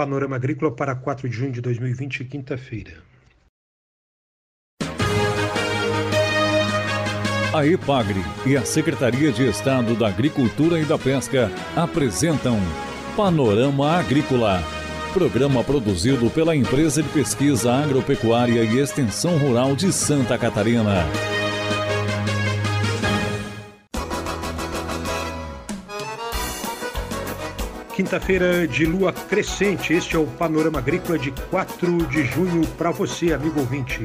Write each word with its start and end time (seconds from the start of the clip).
Panorama 0.00 0.36
Agrícola 0.36 0.74
para 0.74 0.94
4 0.96 1.28
de 1.28 1.36
junho 1.36 1.52
de 1.52 1.60
2020, 1.60 2.24
quinta-feira. 2.24 3.02
A 7.52 7.66
EPAGRE 7.66 8.22
e 8.46 8.56
a 8.56 8.64
Secretaria 8.64 9.30
de 9.30 9.46
Estado 9.46 9.94
da 9.94 10.08
Agricultura 10.08 10.80
e 10.80 10.86
da 10.86 10.96
Pesca 10.96 11.50
apresentam 11.76 12.58
Panorama 13.14 13.98
Agrícola, 13.98 14.62
programa 15.12 15.62
produzido 15.62 16.30
pela 16.30 16.56
Empresa 16.56 17.02
de 17.02 17.08
Pesquisa 17.10 17.70
Agropecuária 17.70 18.64
e 18.64 18.78
Extensão 18.78 19.36
Rural 19.36 19.76
de 19.76 19.92
Santa 19.92 20.38
Catarina. 20.38 21.04
Quinta-feira 28.00 28.66
de 28.66 28.86
lua 28.86 29.12
crescente, 29.12 29.92
este 29.92 30.16
é 30.16 30.18
o 30.18 30.26
Panorama 30.26 30.78
Agrícola 30.78 31.18
de 31.18 31.30
4 31.50 32.06
de 32.06 32.24
junho 32.24 32.66
para 32.78 32.90
você, 32.90 33.34
amigo 33.34 33.60
ouvinte. 33.60 34.00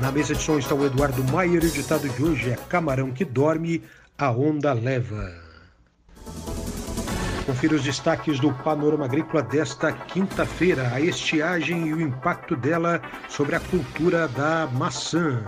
Na 0.00 0.10
mesa 0.10 0.34
de 0.34 0.42
som 0.42 0.58
está 0.58 0.74
o 0.74 0.86
Eduardo 0.86 1.22
Maier 1.24 1.62
e 1.62 1.66
o 1.66 1.70
ditado 1.70 2.08
de 2.08 2.22
hoje 2.22 2.48
é 2.48 2.56
Camarão 2.56 3.10
que 3.10 3.22
dorme, 3.22 3.82
a 4.16 4.30
onda 4.30 4.72
leva. 4.72 5.34
Confira 7.44 7.74
os 7.74 7.84
destaques 7.84 8.40
do 8.40 8.54
Panorama 8.54 9.04
Agrícola 9.04 9.42
desta 9.42 9.92
quinta-feira, 9.92 10.90
a 10.90 10.98
estiagem 10.98 11.88
e 11.88 11.92
o 11.92 12.00
impacto 12.00 12.56
dela 12.56 13.02
sobre 13.28 13.54
a 13.54 13.60
cultura 13.60 14.28
da 14.28 14.66
maçã. 14.66 15.44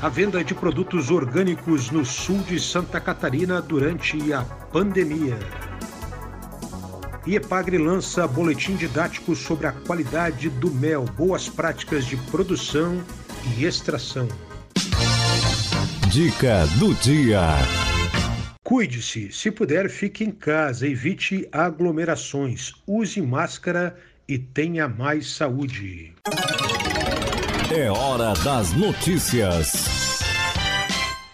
A 0.00 0.08
venda 0.08 0.44
de 0.44 0.54
produtos 0.54 1.10
orgânicos 1.10 1.90
no 1.90 2.04
sul 2.04 2.38
de 2.38 2.60
Santa 2.60 3.00
Catarina 3.00 3.60
durante 3.60 4.32
a 4.32 4.42
pandemia. 4.42 5.36
IEPAGRE 7.26 7.78
lança 7.78 8.26
boletim 8.26 8.76
didático 8.76 9.34
sobre 9.34 9.66
a 9.66 9.72
qualidade 9.72 10.48
do 10.48 10.70
mel, 10.70 11.04
boas 11.04 11.48
práticas 11.48 12.06
de 12.06 12.16
produção 12.16 13.02
e 13.56 13.64
extração. 13.64 14.28
Dica 16.08 16.64
do 16.78 16.94
dia. 16.94 17.42
Cuide-se, 18.62 19.32
se 19.32 19.50
puder, 19.50 19.90
fique 19.90 20.22
em 20.22 20.30
casa, 20.30 20.86
evite 20.86 21.48
aglomerações, 21.50 22.72
use 22.86 23.20
máscara 23.20 23.98
e 24.28 24.38
tenha 24.38 24.86
mais 24.88 25.32
saúde. 25.32 26.14
É 27.70 27.90
hora 27.90 28.32
das 28.42 28.72
notícias. 28.72 29.97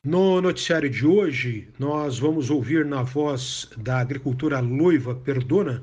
No 0.05 0.39
noticiário 0.39 0.91
de 0.91 1.07
hoje, 1.07 1.67
nós 1.79 2.19
vamos 2.19 2.51
ouvir 2.51 2.85
na 2.85 3.03
voz 3.03 3.71
da 3.79 4.01
agricultura 4.01 4.61
Loiva 4.61 5.15
Perdona 5.15 5.83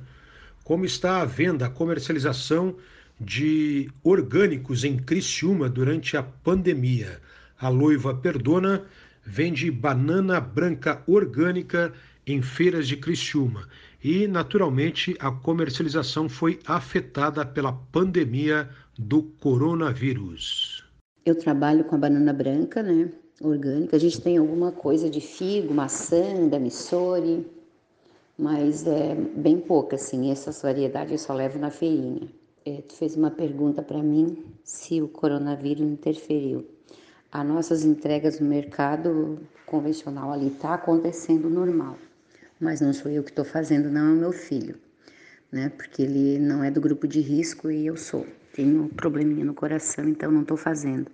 como 0.64 0.86
está 0.86 1.22
a 1.22 1.26
venda, 1.26 1.66
a 1.66 1.70
comercialização 1.72 2.76
de 3.20 3.90
orgânicos 4.04 4.84
em 4.84 4.96
Criciúma 4.96 5.68
durante 5.68 6.16
a 6.16 6.22
pandemia. 6.22 7.20
A 7.60 7.68
Loiva 7.68 8.14
Perdona 8.14 8.84
vende 9.26 9.72
banana 9.72 10.40
branca 10.40 11.02
orgânica 11.08 11.92
em 12.28 12.44
feiras 12.44 12.88
de 12.88 12.98
Criciúma 12.98 13.68
e, 14.04 14.28
naturalmente, 14.28 15.16
a 15.20 15.32
comercialização 15.32 16.30
foi 16.30 16.60
afetada 16.68 17.44
pela 17.44 17.74
pandemia 17.74 18.70
do 19.00 19.24
coronavírus. 19.24 20.86
Eu 21.26 21.34
trabalho 21.34 21.84
com 21.86 21.96
a 21.96 22.00
banana 22.00 22.32
branca, 22.32 22.84
né? 22.84 23.10
Orgânica. 23.44 23.96
A 23.96 24.00
gente 24.00 24.22
tem 24.22 24.38
alguma 24.38 24.72
coisa 24.72 25.10
de 25.10 25.22
figo, 25.22 25.74
maçã, 25.74 26.48
da 26.48 26.60
mas 28.38 28.88
é 28.88 29.16
bem 29.16 29.60
pouca, 29.60 29.96
assim. 29.96 30.32
Essas 30.32 30.62
variedades 30.62 31.12
eu 31.12 31.18
só 31.18 31.34
levo 31.34 31.60
na 31.60 31.70
feirinha. 31.70 32.28
É, 32.66 32.82
tu 32.82 32.96
fez 32.96 33.16
uma 33.16 33.32
pergunta 33.32 33.82
para 33.82 34.02
mim 34.02 34.46
se 34.64 35.02
o 35.02 35.08
coronavírus 35.08 35.84
interferiu. 35.84 36.66
As 37.32 37.46
nossas 37.46 37.84
entregas 37.86 38.40
no 38.40 38.48
mercado 38.48 39.40
convencional 39.66 40.32
ali 40.32 40.48
está 40.48 40.74
acontecendo 40.74 41.50
normal, 41.50 41.98
mas 42.60 42.82
não 42.82 42.94
sou 42.94 43.10
eu 43.10 43.24
que 43.24 43.30
estou 43.30 43.46
fazendo, 43.46 43.90
não 43.90 44.02
é 44.02 44.14
o 44.14 44.18
meu 44.18 44.32
filho, 44.34 44.76
né? 45.52 45.70
Porque 45.70 46.02
ele 46.02 46.38
não 46.40 46.62
é 46.64 46.70
do 46.70 46.82
grupo 46.82 47.08
de 47.08 47.22
risco 47.22 47.72
e 47.72 47.88
eu 47.88 47.96
sou. 47.96 48.26
Tenho 48.54 48.84
um 48.84 48.90
probleminha 48.90 49.46
no 49.46 49.54
coração, 49.54 50.10
então 50.10 50.30
não 50.30 50.42
estou 50.42 50.58
fazendo. 50.58 51.10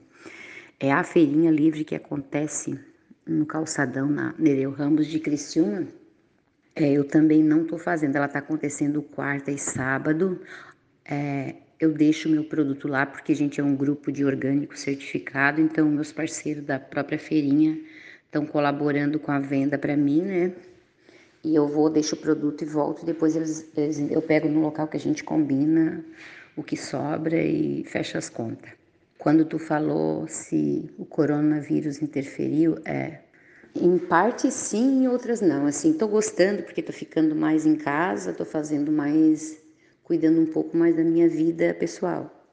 É 0.80 0.92
a 0.92 1.04
feirinha 1.04 1.50
livre 1.50 1.84
que 1.84 1.96
acontece 1.96 2.80
no 3.26 3.48
calçadão 3.48 4.08
na 4.08 4.36
Nereu 4.38 4.70
Ramos 4.70 5.08
de 5.08 5.20
Criciúma. 5.20 5.88
É, 6.76 6.92
eu 6.92 7.04
também 7.04 7.44
não 7.44 7.64
estou 7.64 7.80
fazendo, 7.80 8.16
ela 8.16 8.28
está 8.28 8.38
acontecendo 8.38 9.02
quarta 9.02 9.50
e 9.50 9.58
sábado. 9.58 10.40
É, 11.04 11.56
eu 11.80 11.92
deixo 11.92 12.30
meu 12.30 12.44
produto 12.44 12.88
lá 12.88 13.08
porque 13.08 13.32
a 13.32 13.36
gente 13.36 13.60
é 13.60 13.64
um 13.64 13.76
grupo 13.76 14.12
de 14.12 14.24
orgânico 14.24 14.78
certificado, 14.78 15.60
então 15.60 15.90
meus 15.90 16.12
parceiros 16.12 16.64
da 16.64 16.80
própria 16.80 17.18
feirinha 17.18 17.76
estão 18.26 18.46
colaborando 18.46 19.20
com 19.20 19.32
a 19.32 19.40
venda 19.40 19.80
para 19.80 19.98
mim, 19.98 20.22
né? 20.22 20.54
E 21.44 21.56
eu 21.56 21.68
vou, 21.68 21.90
deixo 21.90 22.14
o 22.14 22.20
produto 22.20 22.64
e 22.64 22.68
volto, 22.68 23.04
depois 23.04 23.36
eles, 23.36 23.68
eles, 23.76 23.98
eu 24.12 24.22
pego 24.22 24.48
no 24.48 24.62
local 24.62 24.88
que 24.88 24.98
a 24.98 25.00
gente 25.00 25.24
combina 25.24 26.06
o 26.56 26.62
que 26.62 26.78
sobra 26.78 27.42
e 27.42 27.84
fecha 27.86 28.20
as 28.20 28.30
contas. 28.30 28.77
Quando 29.28 29.44
tu 29.44 29.60
falou 29.60 30.26
se 30.26 30.90
o 30.98 31.04
coronavírus 31.04 32.02
interferiu, 32.02 32.78
é 32.86 33.20
em 33.76 33.98
parte 33.98 34.50
sim, 34.50 35.04
em 35.04 35.08
outras 35.10 35.42
não. 35.42 35.66
Assim, 35.66 35.92
tô 35.92 36.08
gostando 36.08 36.64
porque 36.64 36.82
tô 36.82 36.94
ficando 36.94 37.36
mais 37.36 37.66
em 37.66 37.76
casa, 37.76 38.32
tô 38.32 38.46
fazendo 38.46 38.90
mais, 38.90 39.62
cuidando 40.02 40.40
um 40.40 40.46
pouco 40.46 40.78
mais 40.78 40.96
da 40.96 41.04
minha 41.04 41.28
vida 41.28 41.74
pessoal. 41.74 42.48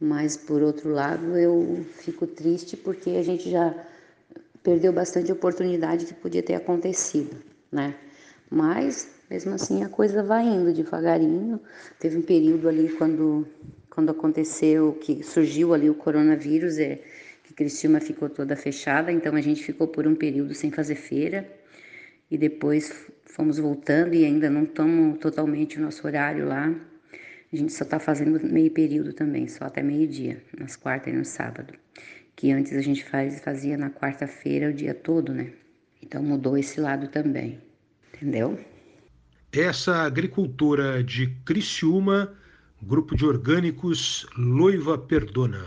Mas 0.00 0.36
por 0.36 0.60
outro 0.60 0.90
lado, 0.90 1.38
eu 1.38 1.86
fico 2.00 2.26
triste 2.26 2.76
porque 2.76 3.10
a 3.10 3.22
gente 3.22 3.48
já 3.48 3.72
perdeu 4.60 4.92
bastante 4.92 5.30
oportunidade 5.30 6.06
que 6.06 6.14
podia 6.14 6.42
ter 6.42 6.56
acontecido, 6.56 7.36
né? 7.70 7.94
Mas 8.50 9.08
mesmo 9.30 9.54
assim 9.54 9.84
a 9.84 9.88
coisa 9.88 10.20
vai 10.20 10.48
indo 10.48 10.72
devagarinho. 10.72 11.60
Teve 12.00 12.18
um 12.18 12.22
período 12.22 12.68
ali 12.68 12.88
quando 12.88 13.46
quando 13.94 14.10
aconteceu 14.10 14.94
que 14.94 15.22
surgiu 15.22 15.74
ali 15.74 15.90
o 15.90 15.94
coronavírus, 15.94 16.78
é 16.78 17.02
que 17.44 17.52
Criciúma 17.52 18.00
ficou 18.00 18.30
toda 18.30 18.56
fechada, 18.56 19.12
então 19.12 19.36
a 19.36 19.40
gente 19.42 19.62
ficou 19.62 19.86
por 19.86 20.06
um 20.06 20.14
período 20.14 20.54
sem 20.54 20.70
fazer 20.70 20.94
feira 20.94 21.46
e 22.30 22.38
depois 22.38 23.10
fomos 23.26 23.58
voltando 23.58 24.14
e 24.14 24.24
ainda 24.24 24.48
não 24.48 24.64
estamos 24.64 25.18
totalmente 25.18 25.78
o 25.78 25.82
nosso 25.82 26.06
horário 26.06 26.46
lá. 26.46 26.74
A 27.52 27.56
gente 27.56 27.70
só 27.70 27.84
está 27.84 27.98
fazendo 27.98 28.40
meio 28.42 28.70
período 28.70 29.12
também, 29.12 29.46
só 29.46 29.66
até 29.66 29.82
meio-dia, 29.82 30.42
nas 30.58 30.74
quartas 30.74 31.12
e 31.12 31.16
no 31.16 31.24
sábado. 31.24 31.74
Que 32.34 32.50
antes 32.50 32.72
a 32.72 32.80
gente 32.80 33.04
faz, 33.04 33.40
fazia 33.40 33.76
na 33.76 33.90
quarta-feira 33.90 34.70
o 34.70 34.72
dia 34.72 34.94
todo, 34.94 35.34
né? 35.34 35.52
Então 36.02 36.22
mudou 36.22 36.56
esse 36.56 36.80
lado 36.80 37.08
também, 37.08 37.60
entendeu? 38.14 38.58
Essa 39.52 39.96
agricultura 39.96 41.04
de 41.04 41.26
Criciúma 41.44 42.34
Grupo 42.84 43.14
de 43.14 43.24
Orgânicos 43.24 44.26
Loiva 44.36 44.98
Perdona. 44.98 45.64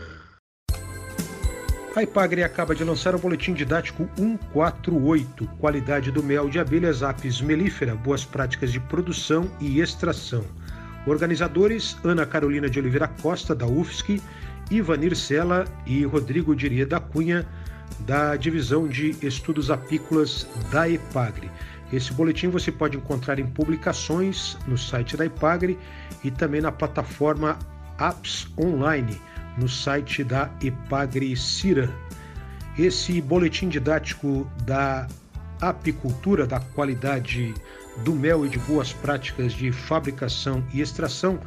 A 1.95 2.03
Ipagre 2.03 2.43
acaba 2.43 2.75
de 2.75 2.83
lançar 2.83 3.15
o 3.15 3.19
boletim 3.19 3.53
didático 3.53 4.09
148, 4.17 5.47
qualidade 5.57 6.11
do 6.11 6.21
mel 6.21 6.49
de 6.49 6.59
abelhas 6.59 7.01
apis 7.01 7.39
mellifera, 7.39 7.95
boas 7.95 8.25
práticas 8.25 8.69
de 8.69 8.81
produção 8.81 9.49
e 9.61 9.79
extração. 9.79 10.43
Organizadores 11.07 11.95
Ana 12.03 12.25
Carolina 12.25 12.69
de 12.69 12.79
Oliveira 12.79 13.07
Costa, 13.07 13.55
da 13.55 13.65
UFSC, 13.65 14.21
Ivanir 14.69 15.15
Sela 15.15 15.63
e 15.85 16.03
Rodrigo 16.03 16.53
Diria 16.53 16.85
da 16.85 16.99
Cunha, 16.99 17.47
da 17.99 18.35
Divisão 18.35 18.87
de 18.87 19.15
Estudos 19.21 19.71
Apícolas 19.71 20.47
da 20.71 20.87
Ipagre. 20.87 21.49
Esse 21.91 22.11
boletim 22.13 22.49
você 22.49 22.71
pode 22.71 22.97
encontrar 22.97 23.39
em 23.39 23.45
publicações 23.45 24.57
no 24.67 24.77
site 24.77 25.15
da 25.15 25.25
Ipagre 25.25 25.77
e 26.23 26.31
também 26.31 26.61
na 26.61 26.71
plataforma 26.71 27.57
Apps 27.99 28.47
Online, 28.59 29.19
no 29.57 29.69
site 29.69 30.23
da 30.23 30.49
Ipagre 30.61 31.35
Cira. 31.35 31.89
Esse 32.77 33.21
boletim 33.21 33.69
didático 33.69 34.49
da 34.63 35.07
apicultura, 35.61 36.45
da 36.45 36.59
qualidade 36.59 37.53
do 38.03 38.13
mel 38.13 38.45
e 38.45 38.49
de 38.49 38.59
boas 38.59 38.91
práticas 38.91 39.53
de 39.53 39.71
fabricação 39.71 40.63
e 40.73 40.81
extração, 40.81 41.39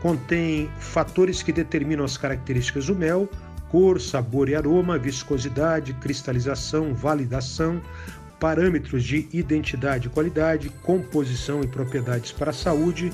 contém 0.00 0.70
fatores 0.78 1.42
que 1.42 1.52
determinam 1.52 2.04
as 2.04 2.16
características 2.16 2.86
do 2.86 2.94
mel, 2.94 3.28
cor, 3.70 4.00
sabor 4.00 4.48
e 4.48 4.54
aroma, 4.54 4.98
viscosidade, 4.98 5.92
cristalização, 5.94 6.94
validação, 6.94 7.80
parâmetros 8.40 9.04
de 9.04 9.28
identidade 9.32 10.06
e 10.06 10.10
qualidade, 10.10 10.70
composição 10.82 11.62
e 11.62 11.66
propriedades 11.66 12.32
para 12.32 12.50
a 12.50 12.54
saúde 12.54 13.12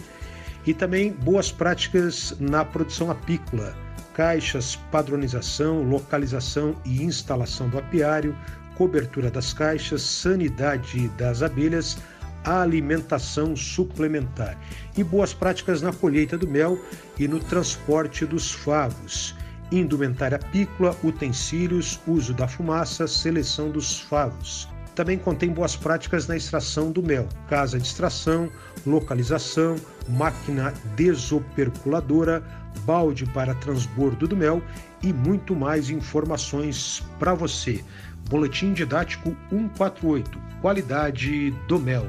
e 0.67 0.73
também 0.73 1.13
boas 1.13 1.51
práticas 1.51 2.35
na 2.39 2.65
produção 2.65 3.11
apícola, 3.11 3.77
caixas, 4.15 4.77
padronização, 4.91 5.83
localização 5.83 6.75
e 6.85 7.03
instalação 7.03 7.69
do 7.69 7.79
apiário, 7.79 8.37
cobertura 8.75 9.31
das 9.31 9.53
caixas, 9.53 10.03
sanidade 10.03 11.09
das 11.11 11.43
abelhas, 11.43 11.97
alimentação 12.45 13.57
suplementar 13.57 14.59
e 14.97 15.03
boas 15.03 15.33
práticas 15.33 15.81
na 15.81 15.93
colheita 15.93 16.37
do 16.37 16.47
mel 16.47 16.79
e 17.19 17.27
no 17.27 17.41
transporte 17.41 18.27
dos 18.27 18.53
favos, 18.53 19.35
indumentária 19.71 20.37
apícola, 20.37 20.97
utensílios, 21.03 22.01
uso 22.07 22.33
da 22.35 22.47
fumaça, 22.47 23.07
seleção 23.07 23.71
dos 23.71 24.01
favos. 24.01 24.69
Também 24.95 25.19
contém 25.19 25.51
boas 25.51 25.75
práticas 25.75 26.29
na 26.29 26.37
extração 26.37 26.93
do 26.93 27.03
mel, 27.03 27.29
casa 27.49 27.79
de 27.79 27.87
extração, 27.87 28.49
localização, 28.87 29.77
máquina 30.09 30.73
desoperculadora, 30.95 32.43
balde 32.85 33.27
para 33.27 33.55
transbordo 33.57 34.29
do 34.29 34.37
mel 34.37 34.63
e 35.03 35.13
muito 35.13 35.55
mais 35.57 35.91
informações 35.91 37.03
para 37.19 37.35
você. 37.35 37.83
Boletim 38.29 38.73
Didático 38.73 39.37
148 39.51 40.39
Qualidade 40.61 41.51
do 41.69 41.79
Mel. 41.79 42.07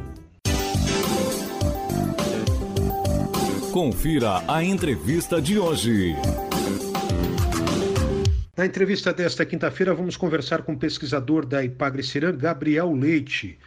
Confira 3.74 4.42
a 4.48 4.64
entrevista 4.64 5.42
de 5.42 5.60
hoje. 5.60 6.16
Na 8.58 8.66
entrevista 8.66 9.12
desta 9.12 9.46
quinta-feira, 9.46 9.94
vamos 9.94 10.16
conversar 10.16 10.62
com 10.62 10.72
o 10.72 10.78
pesquisador 10.80 11.46
da 11.46 11.62
Ipagre-Ciran, 11.62 12.38
Gabriel 12.38 12.94
Leite. 12.94 13.60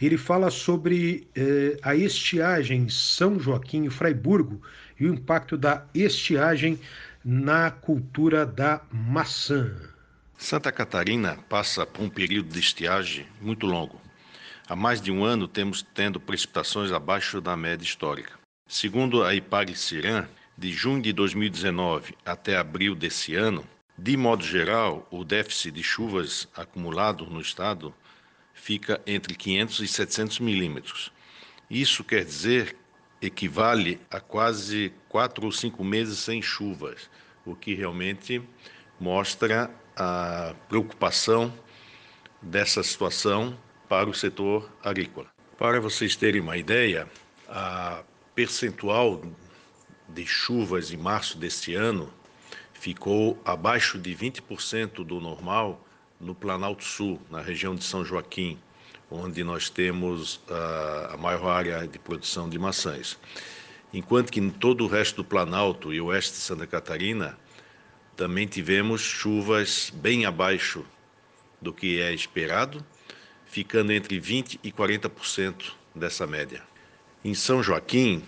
Ele 0.00 0.18
fala 0.18 0.50
sobre 0.50 1.28
eh, 1.36 1.76
a 1.80 1.94
estiagem 1.94 2.88
São 2.88 3.38
Joaquim 3.38 3.84
e 3.84 3.90
Fraiburgo 3.90 4.60
e 4.98 5.06
o 5.06 5.14
impacto 5.14 5.56
da 5.56 5.86
estiagem 5.94 6.76
na 7.24 7.70
cultura 7.70 8.44
da 8.44 8.80
maçã. 8.90 9.76
Santa 10.36 10.72
Catarina 10.72 11.38
passa 11.48 11.86
por 11.86 12.02
um 12.02 12.08
período 12.08 12.48
de 12.48 12.58
estiagem 12.58 13.28
muito 13.40 13.64
longo. 13.64 14.00
Há 14.68 14.74
mais 14.74 15.00
de 15.00 15.12
um 15.12 15.22
ano 15.22 15.46
temos 15.46 15.86
tendo 15.94 16.18
precipitações 16.18 16.90
abaixo 16.90 17.40
da 17.40 17.56
média 17.56 17.84
histórica. 17.84 18.32
Segundo 18.66 19.22
a 19.22 19.36
Ipagre-Ciran, 19.36 20.26
de 20.58 20.72
junho 20.72 21.00
de 21.00 21.12
2019 21.12 22.16
até 22.26 22.56
abril 22.56 22.96
desse 22.96 23.36
ano, 23.36 23.64
de 23.96 24.16
modo 24.16 24.44
geral, 24.44 25.06
o 25.10 25.24
déficit 25.24 25.72
de 25.72 25.82
chuvas 25.82 26.48
acumulado 26.56 27.26
no 27.26 27.40
estado 27.40 27.94
fica 28.54 29.00
entre 29.06 29.34
500 29.34 29.80
e 29.80 29.88
700 29.88 30.40
milímetros. 30.40 31.12
Isso 31.70 32.02
quer 32.02 32.24
dizer 32.24 32.76
equivale 33.20 34.00
a 34.10 34.18
quase 34.18 34.92
quatro 35.08 35.46
ou 35.46 35.52
cinco 35.52 35.84
meses 35.84 36.18
sem 36.18 36.42
chuvas, 36.42 37.08
o 37.46 37.54
que 37.54 37.74
realmente 37.74 38.42
mostra 38.98 39.70
a 39.96 40.54
preocupação 40.68 41.52
dessa 42.40 42.82
situação 42.82 43.56
para 43.88 44.10
o 44.10 44.14
setor 44.14 44.70
agrícola. 44.82 45.28
Para 45.56 45.80
vocês 45.80 46.16
terem 46.16 46.40
uma 46.40 46.56
ideia, 46.56 47.08
a 47.48 48.02
percentual 48.34 49.22
de 50.08 50.26
chuvas 50.26 50.90
em 50.90 50.96
março 50.96 51.38
deste 51.38 51.74
ano 51.74 52.12
ficou 52.82 53.40
abaixo 53.44 53.96
de 53.96 54.12
20% 54.12 55.04
do 55.04 55.20
normal 55.20 55.86
no 56.20 56.34
Planalto 56.34 56.82
Sul, 56.82 57.22
na 57.30 57.40
região 57.40 57.76
de 57.76 57.84
São 57.84 58.04
Joaquim, 58.04 58.58
onde 59.08 59.44
nós 59.44 59.70
temos 59.70 60.40
a 61.12 61.16
maior 61.16 61.46
área 61.46 61.86
de 61.86 61.96
produção 61.96 62.50
de 62.50 62.58
maçãs. 62.58 63.16
Enquanto 63.94 64.32
que 64.32 64.40
em 64.40 64.50
todo 64.50 64.82
o 64.82 64.88
resto 64.88 65.22
do 65.22 65.24
Planalto 65.24 65.94
e 65.94 66.00
oeste 66.00 66.32
de 66.32 66.38
Santa 66.38 66.66
Catarina, 66.66 67.38
também 68.16 68.48
tivemos 68.48 69.00
chuvas 69.00 69.92
bem 69.94 70.26
abaixo 70.26 70.84
do 71.60 71.72
que 71.72 72.00
é 72.00 72.12
esperado, 72.12 72.84
ficando 73.46 73.92
entre 73.92 74.20
20% 74.20 74.58
e 74.60 74.72
40% 74.72 75.72
dessa 75.94 76.26
média. 76.26 76.60
Em 77.24 77.32
São 77.32 77.62
Joaquim, 77.62 78.24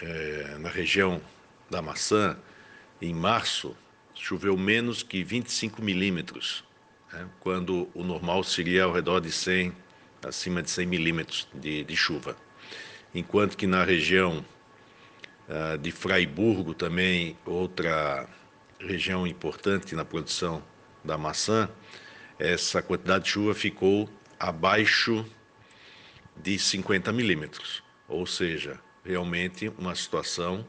é, 0.00 0.56
na 0.60 0.68
região 0.68 1.20
da 1.68 1.82
maçã, 1.82 2.38
em 3.00 3.14
março, 3.14 3.76
choveu 4.14 4.56
menos 4.56 5.02
que 5.02 5.22
25 5.22 5.82
milímetros, 5.82 6.64
né, 7.12 7.28
quando 7.40 7.88
o 7.94 8.02
normal 8.02 8.42
seria 8.42 8.84
ao 8.84 8.92
redor 8.92 9.20
de 9.20 9.30
100, 9.30 9.72
acima 10.26 10.62
de 10.62 10.70
100 10.70 10.86
milímetros 10.86 11.48
de, 11.54 11.84
de 11.84 11.96
chuva. 11.96 12.36
Enquanto 13.14 13.56
que 13.56 13.66
na 13.66 13.84
região 13.84 14.44
uh, 15.48 15.78
de 15.78 15.92
Fraiburgo, 15.92 16.74
também 16.74 17.36
outra 17.44 18.28
região 18.80 19.26
importante 19.26 19.94
na 19.94 20.04
produção 20.04 20.62
da 21.04 21.16
maçã, 21.16 21.68
essa 22.38 22.82
quantidade 22.82 23.24
de 23.24 23.30
chuva 23.30 23.54
ficou 23.54 24.08
abaixo 24.38 25.24
de 26.36 26.58
50 26.58 27.12
milímetros, 27.12 27.82
ou 28.08 28.26
seja, 28.26 28.78
realmente 29.04 29.72
uma 29.78 29.94
situação 29.94 30.66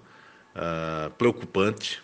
uh, 0.56 1.10
preocupante 1.12 2.02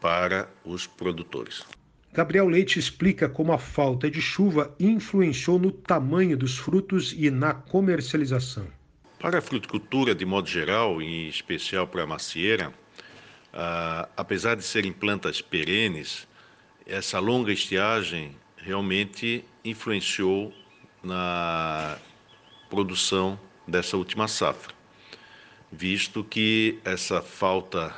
para 0.00 0.48
os 0.64 0.86
produtores. 0.86 1.64
Gabriel 2.12 2.48
Leite 2.48 2.78
explica 2.78 3.28
como 3.28 3.52
a 3.52 3.58
falta 3.58 4.10
de 4.10 4.22
chuva 4.22 4.74
influenciou 4.80 5.58
no 5.58 5.70
tamanho 5.70 6.36
dos 6.36 6.56
frutos 6.56 7.14
e 7.14 7.30
na 7.30 7.52
comercialização. 7.52 8.66
Para 9.18 9.38
a 9.38 9.42
fruticultura, 9.42 10.14
de 10.14 10.24
modo 10.24 10.48
geral, 10.48 11.02
em 11.02 11.28
especial 11.28 11.86
para 11.86 12.04
a 12.04 12.06
macieira, 12.06 12.72
ah, 13.52 14.08
apesar 14.16 14.54
de 14.56 14.62
serem 14.62 14.92
plantas 14.92 15.42
perenes, 15.42 16.26
essa 16.86 17.18
longa 17.18 17.52
estiagem 17.52 18.36
realmente 18.56 19.44
influenciou 19.64 20.54
na 21.02 21.98
produção 22.70 23.38
dessa 23.66 23.96
última 23.96 24.26
safra, 24.28 24.74
visto 25.70 26.24
que 26.24 26.78
essa 26.84 27.20
falta 27.20 27.94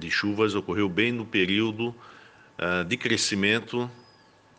de 0.00 0.10
chuvas 0.10 0.54
ocorreu 0.54 0.88
bem 0.88 1.12
no 1.12 1.24
período 1.24 1.94
uh, 2.58 2.84
de 2.84 2.96
crescimento 2.96 3.82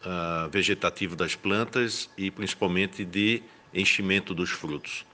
uh, 0.06 0.50
vegetativo 0.50 1.16
das 1.16 1.36
plantas 1.36 2.10
e 2.18 2.30
principalmente 2.30 3.04
de 3.04 3.42
enchimento 3.74 4.34
dos 4.34 4.52
frutos. 4.52 5.06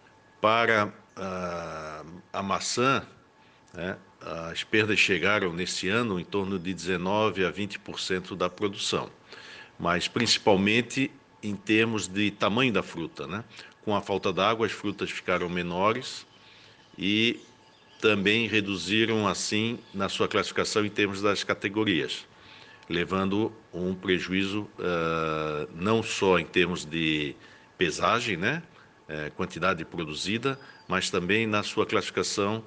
Para 0.41 0.88
uh, 0.88 2.21
a 2.31 2.44
maçã, 2.44 3.07
né, 3.74 3.97
as 4.51 4.63
perdas 4.63 5.00
chegaram 5.00 5.53
nesse 5.53 5.88
ano 5.88 6.19
em 6.19 6.25
torno 6.25 6.59
de 6.59 6.74
19 6.74 7.45
a 7.45 7.51
20% 7.51 8.35
da 8.35 8.50
produção, 8.50 9.09
mas 9.79 10.07
principalmente 10.07 11.12
em 11.41 11.56
termos 11.56 12.07
de 12.07 12.31
tamanho 12.31 12.74
da 12.74 12.83
fruta, 12.83 13.27
né? 13.27 13.44
Com 13.83 13.95
a 13.95 14.01
falta 14.01 14.33
d'água, 14.33 14.65
as 14.65 14.71
frutas 14.71 15.09
ficaram 15.09 15.47
menores 15.47 16.25
e 16.98 17.39
também 18.00 18.48
reduziram 18.48 19.27
assim 19.27 19.80
na 19.94 20.10
sua 20.10 20.27
classificação 20.27 20.86
em 20.86 20.89
termos 20.89 21.22
das 21.22 21.44
categorias, 21.44 22.27
levando 22.89 23.51
um 23.74 23.94
prejuízo 23.94 24.70
uh, 24.80 25.70
não 25.75 26.04
só 26.04 26.39
em 26.39 26.46
termos 26.46 26.86
de 26.86 27.36
pesagem, 27.77 28.38
né, 28.38 28.62
uh, 29.10 29.32
quantidade 29.32 29.84
produzida, 29.84 30.60
mas 30.88 31.10
também 31.10 31.48
na 31.48 31.63
sua 31.63 31.86
classificação 31.86 32.63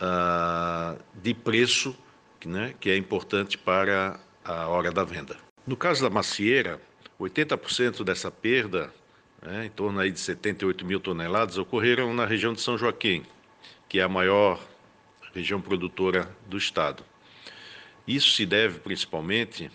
uh, 0.00 0.98
de 1.22 1.34
preço, 1.34 1.96
né, 2.44 2.74
que 2.80 2.90
é 2.90 2.96
importante 2.96 3.56
para 3.56 4.18
a 4.44 4.68
hora 4.68 4.90
da 4.90 5.04
venda. 5.04 5.36
No 5.66 5.76
caso 5.76 6.02
da 6.02 6.10
macieira, 6.10 6.80
80% 7.18 8.04
dessa 8.04 8.30
perda, 8.30 8.92
né, 9.40 9.66
em 9.66 9.70
torno 9.70 10.00
aí 10.00 10.10
de 10.10 10.20
78 10.20 10.84
mil 10.84 11.00
toneladas, 11.00 11.58
ocorreram 11.58 12.12
na 12.12 12.26
região 12.26 12.52
de 12.52 12.60
São 12.60 12.76
Joaquim, 12.76 13.24
que 13.94 14.00
é 14.00 14.02
a 14.02 14.08
maior 14.08 14.60
região 15.32 15.60
produtora 15.60 16.28
do 16.48 16.58
estado. 16.58 17.04
Isso 18.04 18.32
se 18.32 18.44
deve 18.44 18.80
principalmente 18.80 19.70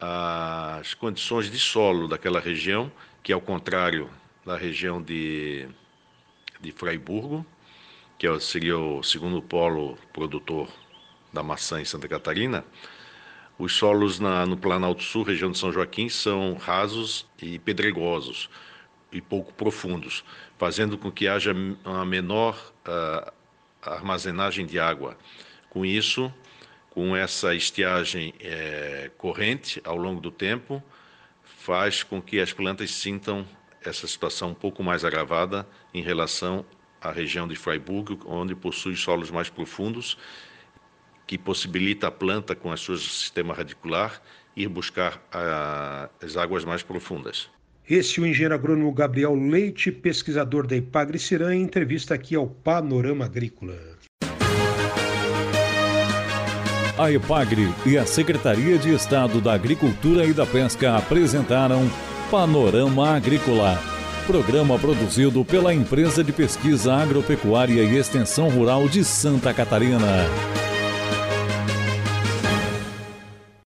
às 0.00 0.94
condições 0.94 1.48
de 1.48 1.60
solo 1.60 2.08
daquela 2.08 2.40
região, 2.40 2.90
que 3.22 3.32
ao 3.32 3.40
contrário 3.40 4.10
da 4.44 4.56
região 4.56 5.00
de, 5.00 5.68
de 6.60 6.72
Fraiburgo, 6.72 7.46
que 8.18 8.26
é 8.26 8.40
seria 8.40 8.76
o 8.76 9.00
segundo 9.04 9.40
polo 9.40 9.96
produtor 10.12 10.68
da 11.32 11.44
maçã 11.44 11.80
em 11.80 11.84
Santa 11.84 12.08
Catarina, 12.08 12.64
os 13.56 13.76
solos 13.76 14.18
na, 14.18 14.44
no 14.44 14.56
Planalto 14.56 15.04
Sul, 15.04 15.22
região 15.22 15.52
de 15.52 15.58
São 15.58 15.70
Joaquim, 15.70 16.08
são 16.08 16.54
rasos 16.54 17.28
e 17.40 17.60
pedregosos 17.60 18.50
e 19.12 19.20
pouco 19.20 19.54
profundos, 19.54 20.24
fazendo 20.58 20.98
com 20.98 21.12
que 21.12 21.28
haja 21.28 21.54
uma 21.84 22.04
menor 22.04 22.58
uh, 22.88 23.41
armazenagem 23.90 24.64
de 24.64 24.78
água. 24.78 25.16
Com 25.68 25.84
isso, 25.84 26.32
com 26.90 27.16
essa 27.16 27.54
estiagem 27.54 28.34
é, 28.40 29.10
corrente 29.16 29.80
ao 29.84 29.96
longo 29.96 30.20
do 30.20 30.30
tempo, 30.30 30.82
faz 31.42 32.02
com 32.02 32.20
que 32.20 32.40
as 32.40 32.52
plantas 32.52 32.90
sintam 32.90 33.46
essa 33.84 34.06
situação 34.06 34.50
um 34.50 34.54
pouco 34.54 34.82
mais 34.82 35.04
agravada 35.04 35.66
em 35.92 36.02
relação 36.02 36.64
à 37.00 37.10
região 37.10 37.48
de 37.48 37.56
Freiburg, 37.56 38.18
onde 38.26 38.54
possui 38.54 38.96
solos 38.96 39.30
mais 39.30 39.48
profundos, 39.48 40.16
que 41.26 41.38
possibilita 41.38 42.08
a 42.08 42.10
planta, 42.10 42.54
com 42.54 42.70
o 42.70 42.76
seu 42.76 42.96
sistema 42.96 43.54
radicular, 43.54 44.20
ir 44.54 44.68
buscar 44.68 45.22
a, 45.32 46.10
as 46.22 46.36
águas 46.36 46.64
mais 46.64 46.82
profundas. 46.82 47.48
Esse 47.92 48.20
é 48.20 48.22
o 48.22 48.26
engenheiro 48.26 48.54
agrônomo 48.54 48.90
Gabriel 48.90 49.34
Leite, 49.34 49.92
pesquisador 49.92 50.66
da 50.66 50.74
Ipagre 50.74 51.18
Cirã, 51.18 51.54
em 51.54 51.60
entrevista 51.60 52.14
aqui 52.14 52.34
ao 52.34 52.46
Panorama 52.46 53.26
Agrícola. 53.26 53.74
A 56.96 57.12
Epagre 57.12 57.68
e 57.84 57.98
a 57.98 58.06
Secretaria 58.06 58.78
de 58.78 58.94
Estado 58.94 59.42
da 59.42 59.52
Agricultura 59.52 60.24
e 60.24 60.32
da 60.32 60.46
Pesca 60.46 60.96
apresentaram 60.96 61.82
Panorama 62.30 63.10
Agrícola, 63.10 63.78
programa 64.26 64.78
produzido 64.78 65.44
pela 65.44 65.74
Empresa 65.74 66.24
de 66.24 66.32
Pesquisa 66.32 66.94
Agropecuária 66.94 67.82
e 67.82 67.98
Extensão 67.98 68.48
Rural 68.48 68.88
de 68.88 69.04
Santa 69.04 69.52
Catarina. 69.52 69.98